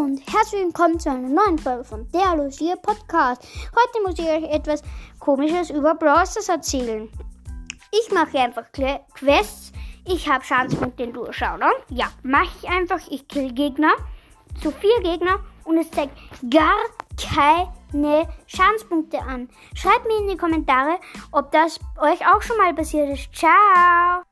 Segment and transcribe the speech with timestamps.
[0.00, 3.42] herzlich willkommen zu einer neuen Folge von Der Logier Podcast.
[3.42, 4.82] Heute muss ich euch etwas
[5.18, 7.06] Komisches über Browsers erzählen.
[7.92, 9.72] Ich mache einfach Quests.
[10.06, 11.60] Ich habe Schadenspunkte in Durchschauen.
[11.90, 13.00] Ja, mache ich einfach.
[13.10, 13.92] Ich kill Gegner.
[14.62, 16.16] Zu vier Gegner und es zeigt
[16.50, 16.76] gar
[17.18, 19.50] keine Schadenspunkte an.
[19.74, 20.98] Schreibt mir in die Kommentare,
[21.30, 23.34] ob das euch auch schon mal passiert ist.
[23.34, 24.29] Ciao!